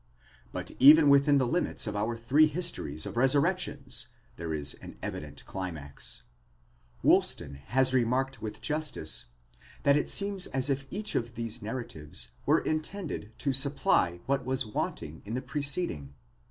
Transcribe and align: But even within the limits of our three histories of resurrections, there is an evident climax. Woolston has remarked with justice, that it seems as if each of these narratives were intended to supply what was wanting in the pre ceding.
But 0.51 0.71
even 0.79 1.09
within 1.09 1.37
the 1.37 1.45
limits 1.45 1.85
of 1.85 1.95
our 1.95 2.17
three 2.17 2.47
histories 2.47 3.05
of 3.05 3.17
resurrections, 3.17 4.07
there 4.35 4.51
is 4.51 4.73
an 4.81 4.97
evident 5.03 5.45
climax. 5.45 6.23
Woolston 7.03 7.53
has 7.67 7.93
remarked 7.93 8.41
with 8.41 8.61
justice, 8.61 9.25
that 9.83 9.95
it 9.95 10.09
seems 10.09 10.47
as 10.47 10.71
if 10.71 10.87
each 10.89 11.13
of 11.13 11.35
these 11.35 11.61
narratives 11.61 12.29
were 12.47 12.61
intended 12.61 13.31
to 13.37 13.53
supply 13.53 14.21
what 14.25 14.43
was 14.43 14.65
wanting 14.65 15.21
in 15.23 15.35
the 15.35 15.39
pre 15.43 15.61
ceding. 15.61 16.15